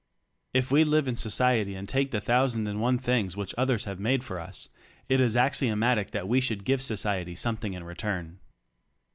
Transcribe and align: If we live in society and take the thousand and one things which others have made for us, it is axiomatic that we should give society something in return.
If 0.51 0.71
we 0.71 0.83
live 0.83 1.07
in 1.07 1.15
society 1.15 1.75
and 1.75 1.87
take 1.87 2.09
the 2.09 2.19
thousand 2.19 2.65
and 2.65 2.81
one 2.81 2.97
things 2.97 3.37
which 3.37 3.53
others 3.55 3.83
have 3.83 3.99
made 3.99 4.23
for 4.23 4.39
us, 4.39 4.67
it 5.07 5.21
is 5.21 5.35
axiomatic 5.35 6.09
that 6.09 6.27
we 6.27 6.41
should 6.41 6.65
give 6.65 6.81
society 6.81 7.35
something 7.35 7.73
in 7.73 7.83
return. 7.83 8.39